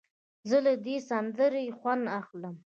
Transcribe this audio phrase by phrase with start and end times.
[0.49, 2.55] زه له دې سندرې خوند اخلم.